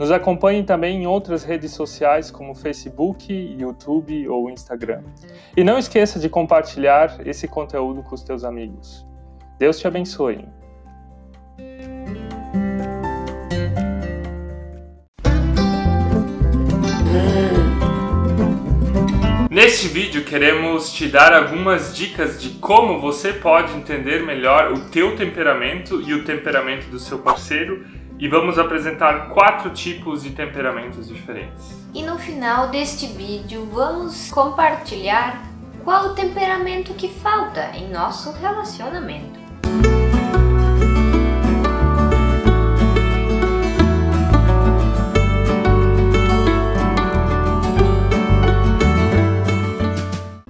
[0.00, 5.02] Nos acompanhe também em outras redes sociais como Facebook, YouTube ou Instagram.
[5.54, 9.06] E não esqueça de compartilhar esse conteúdo com os teus amigos.
[9.58, 10.48] Deus te abençoe.
[19.50, 25.14] Neste vídeo queremos te dar algumas dicas de como você pode entender melhor o teu
[25.14, 31.74] temperamento e o temperamento do seu parceiro e vamos apresentar quatro tipos de temperamentos diferentes.
[31.94, 35.42] E no final deste vídeo vamos compartilhar
[35.82, 39.40] qual o temperamento que falta em nosso relacionamento.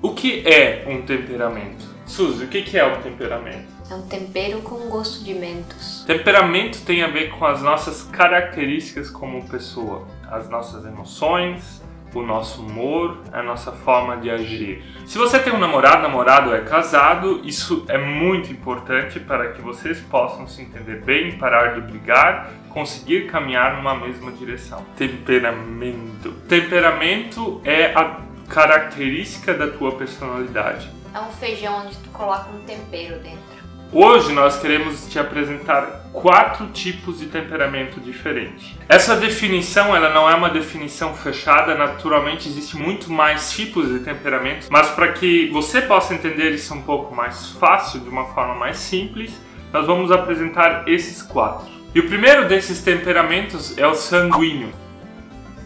[0.00, 1.84] O que é um temperamento?
[2.06, 3.66] Suzy, o que é um temperamento?
[3.90, 5.95] É um tempero com gosto de mentos.
[6.06, 11.82] Temperamento tem a ver com as nossas características como pessoa, as nossas emoções,
[12.14, 14.84] o nosso humor, a nossa forma de agir.
[15.04, 19.98] Se você tem um namorado, namorado é casado, isso é muito importante para que vocês
[20.00, 24.86] possam se entender bem, parar de brigar, conseguir caminhar numa mesma direção.
[24.96, 26.30] Temperamento.
[26.48, 30.88] Temperamento é a característica da tua personalidade.
[31.12, 33.65] É um feijão onde tu coloca um tempero dentro.
[33.92, 38.76] Hoje nós queremos te apresentar quatro tipos de temperamento diferente.
[38.88, 44.66] Essa definição ela não é uma definição fechada, naturalmente existe muito mais tipos de temperamento,
[44.70, 48.76] mas para que você possa entender isso um pouco mais fácil, de uma forma mais
[48.76, 49.32] simples,
[49.72, 51.68] nós vamos apresentar esses quatro.
[51.94, 54.72] E o primeiro desses temperamentos é o sanguíneo.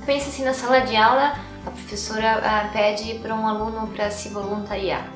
[0.04, 1.36] Pensa assim na sala de aula,
[1.66, 5.06] a professora ah, pede para um aluno para se voluntariar.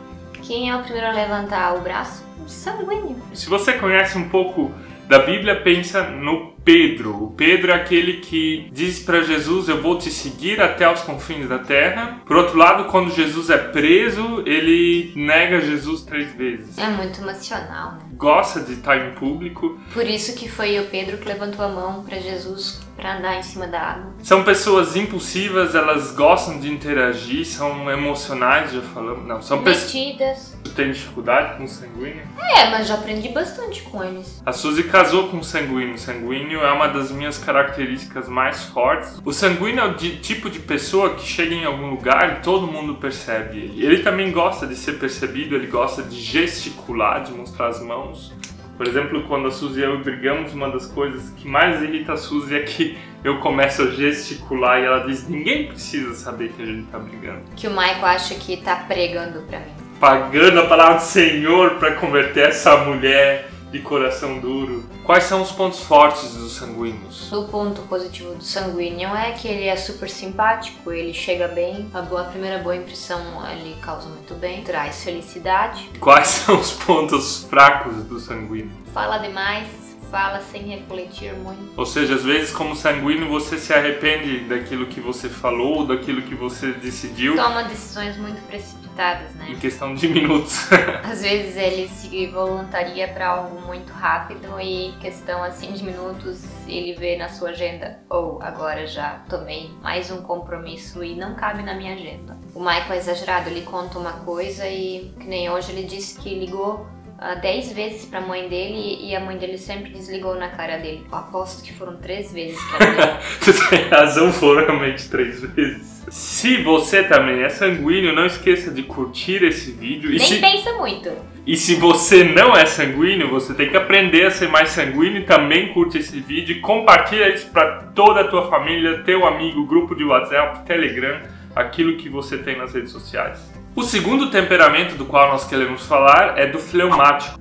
[0.42, 2.24] Quem é o primeiro a levantar o braço?
[2.46, 3.16] Sanguíneo.
[3.32, 4.72] Se você conhece um pouco
[5.08, 7.24] da Bíblia, pensa no Pedro.
[7.24, 11.48] O Pedro é aquele que diz para Jesus: Eu vou te seguir até os confins
[11.48, 12.20] da terra.
[12.24, 16.78] Por outro lado, quando Jesus é preso, ele nega Jesus três vezes.
[16.78, 18.00] É muito emocional, né?
[18.16, 19.78] Gosta de estar em público.
[19.92, 23.42] Por isso que foi o Pedro que levantou a mão para Jesus para andar em
[23.42, 24.14] cima da água.
[24.22, 29.26] São pessoas impulsivas, elas gostam de interagir, são emocionais, já falamos.
[29.26, 29.92] Não, são pessoas.
[29.94, 30.56] Metidas.
[30.64, 32.22] Tu tem dificuldade com sanguíneo?
[32.40, 34.42] É, mas já aprendi bastante com eles.
[34.46, 35.98] A Suzy casou com sanguíneo.
[35.98, 39.20] Sanguíneo é uma das minhas características mais fortes.
[39.24, 42.66] O sanguíneo é o de- tipo de pessoa que chega em algum lugar e todo
[42.66, 43.84] mundo percebe ele.
[43.84, 48.32] Ele também gosta de ser percebido, ele gosta de gesticular, de mostrar as mãos.
[48.76, 52.16] Por exemplo, quando a Suzy e eu brigamos, uma das coisas que mais irrita a
[52.16, 56.66] Suzy é que eu começo a gesticular e ela diz: ninguém precisa saber que a
[56.66, 57.42] gente tá brigando.
[57.54, 59.72] Que o Michael acha que tá pregando pra mim.
[60.00, 64.84] Pagando a palavra do Senhor para converter essa mulher de coração duro.
[65.04, 67.30] Quais são os pontos fortes dos sanguíneos?
[67.30, 72.00] O ponto positivo do sanguíneo é que ele é super simpático, ele chega bem, a,
[72.00, 73.20] boa, a primeira boa impressão
[73.50, 78.72] ele causa muito bem, traz felicidade, Quais são os pontos fracos do sanguíneo?
[78.94, 79.68] fala demais,
[80.10, 81.72] fala sem refletir muito.
[81.76, 86.34] Ou seja, às vezes, como sanguíneo, você se arrepende daquilo que você falou, daquilo que
[86.34, 89.58] você decidiu Toma decisões muito precipitadas, em né?
[89.60, 90.68] questão de minutos.
[91.02, 96.44] Às vezes ele se voluntaria para algo muito rápido e em questão assim de minutos
[96.66, 101.62] ele vê na sua agenda ou agora já tomei mais um compromisso e não cabe
[101.62, 102.38] na minha agenda.
[102.54, 106.38] O Michael é exagerado, ele conta uma coisa e que nem hoje ele disse que
[106.38, 106.86] ligou
[107.24, 111.06] ah, 10 vezes pra mãe dele e a mãe dele sempre desligou na cara dele.
[111.10, 113.18] Eu aposto que foram três vezes que ela.
[113.40, 116.04] Você tem razão, foram realmente três vezes.
[116.10, 120.10] Se você também é sanguíneo, não esqueça de curtir esse vídeo.
[120.12, 121.10] E Nem se, pensa muito.
[121.46, 125.24] e se você não é sanguíneo, você tem que aprender a ser mais sanguíneo e
[125.24, 126.56] também curte esse vídeo.
[126.56, 131.22] e Compartilha isso para toda a tua família, teu amigo, grupo de WhatsApp, Telegram,
[131.56, 133.53] aquilo que você tem nas redes sociais.
[133.76, 137.40] O segundo temperamento do qual nós queremos falar é do fleumático.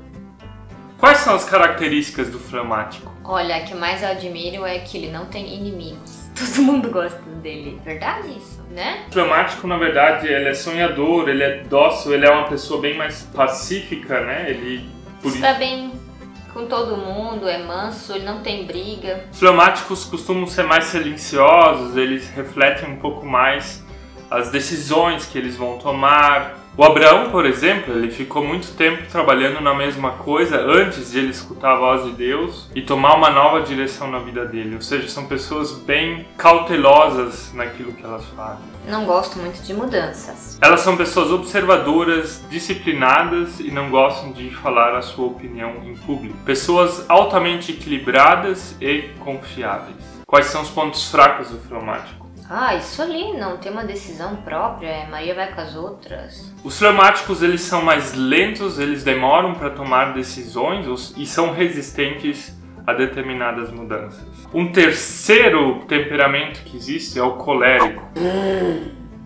[0.98, 3.14] Quais são as características do fleumático?
[3.24, 6.24] Olha, a que mais eu admiro é que ele não tem inimigos.
[6.34, 7.80] Todo mundo gosta dele.
[7.86, 9.04] Verdade isso, né?
[9.10, 12.98] O fleumático, na verdade, ele é sonhador, ele é dócil, ele é uma pessoa bem
[12.98, 14.50] mais pacífica, né?
[14.50, 14.90] Ele
[15.24, 15.92] Está bem
[16.52, 19.24] com todo mundo, é manso, ele não tem briga.
[19.32, 23.84] Os fleumáticos costumam ser mais silenciosos, eles refletem um pouco mais
[24.34, 26.58] as decisões que eles vão tomar.
[26.76, 31.30] O Abraão, por exemplo, ele ficou muito tempo trabalhando na mesma coisa antes de ele
[31.30, 34.74] escutar a voz de Deus e tomar uma nova direção na vida dele.
[34.74, 38.66] Ou seja, são pessoas bem cautelosas naquilo que elas fazem.
[38.88, 40.58] Não gosto muito de mudanças.
[40.60, 46.36] Elas são pessoas observadoras, disciplinadas e não gostam de falar a sua opinião em público.
[46.44, 50.04] Pessoas altamente equilibradas e confiáveis.
[50.26, 52.23] Quais são os pontos fracos do fleumático?
[52.50, 56.54] Ah, isso ali não tem uma decisão própria, é Maria vai com as outras.
[56.64, 62.56] Os fleumáticos eles são mais lentos, eles demoram para tomar decisões e são resistentes
[62.86, 64.28] a determinadas mudanças.
[64.54, 68.04] Um terceiro temperamento que existe é o colérico.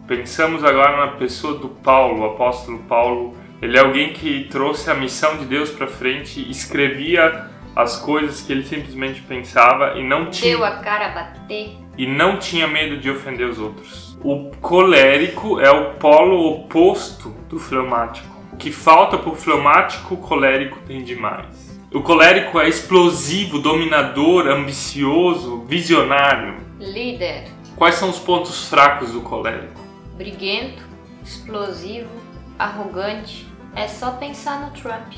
[0.08, 3.36] Pensamos agora na pessoa do Paulo, o apóstolo Paulo.
[3.62, 8.52] Ele é alguém que trouxe a missão de Deus para frente, escrevia as coisas que
[8.54, 11.78] ele simplesmente pensava e não tinha Deu a cara a bater.
[11.98, 14.18] E não tinha medo de ofender os outros.
[14.22, 18.28] O colérico é o polo oposto do fleumático.
[18.54, 21.78] O que falta para o fleumático, o colérico tem demais.
[21.94, 26.56] O colérico é explosivo, dominador, ambicioso, visionário.
[26.80, 27.46] Líder,
[27.76, 29.80] Quais são os pontos fracos do colérico?
[30.18, 30.84] briguento,
[31.24, 32.10] explosivo,
[32.58, 33.48] arrogante.
[33.76, 35.14] É só pensar no Trump.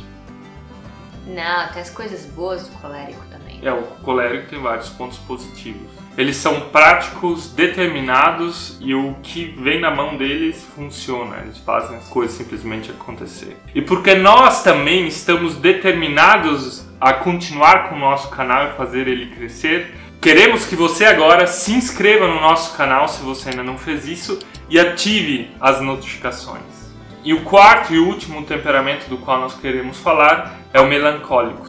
[1.29, 3.59] Não, tem as coisas boas do colérico também.
[3.61, 5.87] É, o colérico tem vários pontos positivos.
[6.17, 11.37] Eles são práticos, determinados e o que vem na mão deles funciona.
[11.37, 13.55] Eles fazem as coisas simplesmente acontecer.
[13.75, 19.27] E porque nós também estamos determinados a continuar com o nosso canal e fazer ele
[19.27, 24.05] crescer, queremos que você agora se inscreva no nosso canal se você ainda não fez
[24.05, 24.39] isso
[24.69, 26.78] e ative as notificações.
[27.23, 31.67] E o quarto e último temperamento do qual nós queremos falar é o melancólico.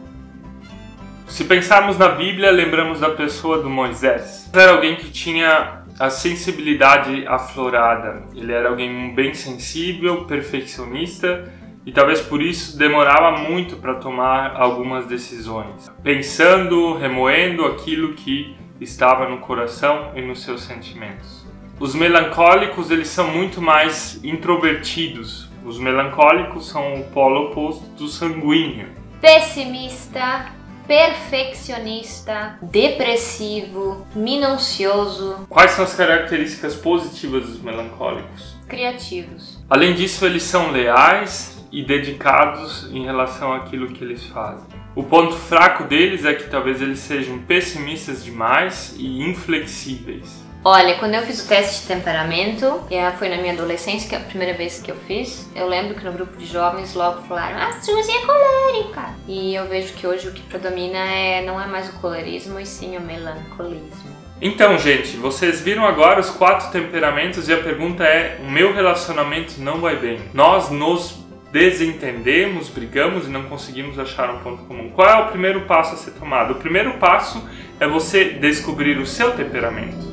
[1.27, 4.49] Se pensarmos na Bíblia, lembramos da pessoa do Moisés.
[4.53, 8.23] Era alguém que tinha a sensibilidade aflorada.
[8.35, 11.51] Ele era alguém bem sensível, perfeccionista
[11.85, 19.27] e talvez por isso demorava muito para tomar algumas decisões, pensando, remoendo aquilo que estava
[19.27, 21.40] no coração e nos seus sentimentos.
[21.81, 25.49] Os melancólicos, eles são muito mais introvertidos.
[25.65, 28.89] Os melancólicos são o polo oposto do sanguíneo.
[29.19, 30.51] Pessimista,
[30.85, 38.55] perfeccionista, depressivo, minucioso, Quais são as características positivas dos melancólicos?
[38.67, 39.59] criativos.
[39.67, 44.67] Além disso, eles são leais e dedicados em relação àquilo que eles fazem.
[44.95, 50.50] O ponto fraco deles é que talvez eles sejam pessimistas demais e inflexíveis.
[50.63, 54.19] Olha, quando eu fiz o teste de temperamento, e foi na minha adolescência, que é
[54.19, 57.57] a primeira vez que eu fiz, eu lembro que no grupo de jovens logo falaram,
[57.57, 59.09] ah, Suzy é colérica.
[59.27, 62.65] E eu vejo que hoje o que predomina é, não é mais o colerismo, e
[62.67, 64.15] sim o melancolismo.
[64.39, 69.59] Então, gente, vocês viram agora os quatro temperamentos e a pergunta é: o meu relacionamento
[69.59, 70.19] não vai bem.
[70.31, 74.91] Nós nos desentendemos, brigamos e não conseguimos achar um ponto comum.
[74.91, 76.53] Qual é o primeiro passo a ser tomado?
[76.53, 77.47] O primeiro passo
[77.79, 80.10] é você descobrir o seu temperamento.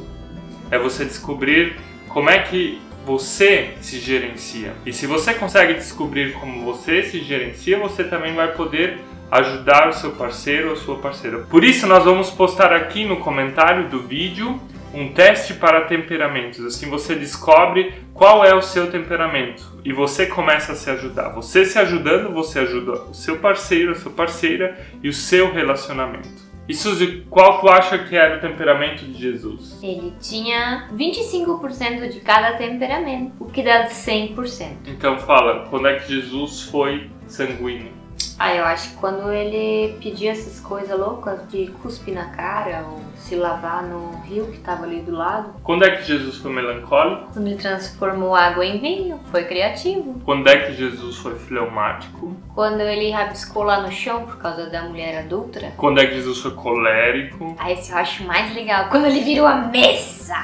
[0.70, 1.76] É você descobrir
[2.08, 4.74] como é que você se gerencia.
[4.84, 8.98] E se você consegue descobrir como você se gerencia, você também vai poder
[9.30, 11.38] ajudar o seu parceiro ou sua parceira.
[11.38, 14.60] Por isso, nós vamos postar aqui no comentário do vídeo
[14.92, 16.64] um teste para temperamentos.
[16.64, 21.30] Assim você descobre qual é o seu temperamento e você começa a se ajudar.
[21.30, 26.47] Você se ajudando, você ajuda o seu parceiro, a sua parceira e o seu relacionamento.
[26.68, 29.82] E Suzy, qual tu acha que era o temperamento de Jesus?
[29.82, 34.76] Ele tinha 25% de cada temperamento, o que dá 100%.
[34.86, 37.90] Então fala, quando é que Jesus foi sanguíneo?
[38.40, 43.00] Ah, eu acho que quando ele pedia essas coisas loucas de cuspir na cara ou
[43.16, 47.32] se lavar no rio que tava ali do lado, Quando é que Jesus foi melancólico?
[47.32, 50.20] quando ele transformou água em vinho, foi criativo.
[50.24, 52.36] Quando é que Jesus foi fleumático?
[52.54, 55.72] Quando ele rabiscou lá no chão por causa da mulher adulta.
[55.76, 57.56] Quando é que Jesus foi colérico?
[57.58, 58.88] Ah, esse eu acho mais legal.
[58.88, 60.36] Quando ele virou a mesa.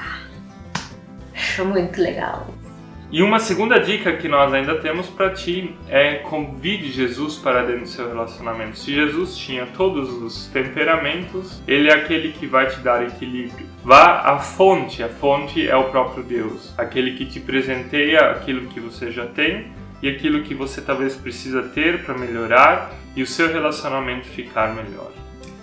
[1.32, 2.46] Acho muito legal.
[3.14, 7.82] E uma segunda dica que nós ainda temos para ti é convide Jesus para dentro
[7.82, 8.76] do seu relacionamento.
[8.76, 13.68] Se Jesus tinha todos os temperamentos, ele é aquele que vai te dar equilíbrio.
[13.84, 18.80] Vá à fonte, a fonte é o próprio Deus, aquele que te presenteia aquilo que
[18.80, 23.46] você já tem e aquilo que você talvez precisa ter para melhorar e o seu
[23.46, 25.12] relacionamento ficar melhor.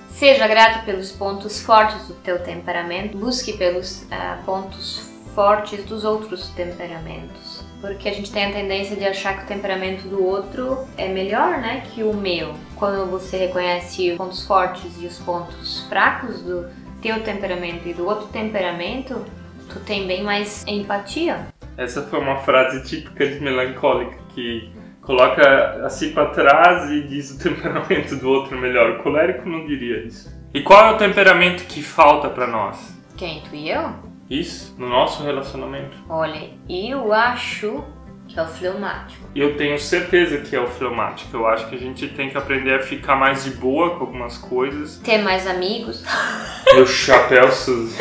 [0.09, 6.49] Seja grato pelos pontos fortes do teu temperamento, busque pelos ah, pontos fortes dos outros
[6.49, 7.63] temperamentos.
[7.79, 11.57] Porque a gente tem a tendência de achar que o temperamento do outro é melhor,
[11.57, 12.53] né, que o meu.
[12.75, 16.67] Quando você reconhece os pontos fortes e os pontos fracos do
[17.01, 19.25] teu temperamento e do outro temperamento,
[19.67, 21.47] tu tem bem mais empatia.
[21.75, 24.71] Essa foi uma frase típica de melancólica que
[25.01, 28.91] coloca assim para trás e diz o temperamento do outro melhor.
[28.91, 30.31] O colérico não diria isso.
[30.53, 32.95] E qual é o temperamento que falta para nós?
[33.17, 34.10] Quem, tu e eu?
[34.31, 35.97] Isso, no nosso relacionamento.
[36.07, 37.83] Olha, eu acho
[38.29, 39.27] que é o fleumático.
[39.35, 41.35] Eu tenho certeza que é o fleumático.
[41.35, 44.37] Eu acho que a gente tem que aprender a ficar mais de boa com algumas
[44.37, 44.99] coisas.
[44.99, 46.05] Ter mais amigos.
[46.73, 47.97] Meu chapéu, Suzy.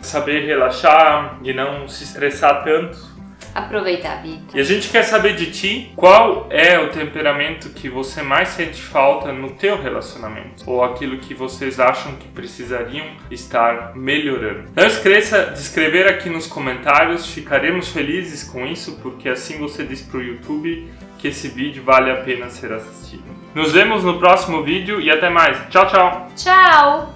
[0.00, 3.15] Saber relaxar e não se estressar tanto
[3.56, 4.42] aproveitar a vida.
[4.54, 8.80] E a gente quer saber de ti qual é o temperamento que você mais sente
[8.80, 14.70] falta no teu relacionamento ou aquilo que vocês acham que precisariam estar melhorando.
[14.74, 20.02] Não esqueça de escrever aqui nos comentários, ficaremos felizes com isso porque assim você diz
[20.02, 23.24] pro YouTube que esse vídeo vale a pena ser assistido.
[23.54, 25.58] Nos vemos no próximo vídeo e até mais.
[25.70, 26.28] Tchau, tchau.
[26.36, 27.15] Tchau.